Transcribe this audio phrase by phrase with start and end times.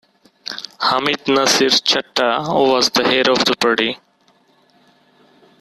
[0.79, 3.99] Hamid Nasir Chattha was the head of the party.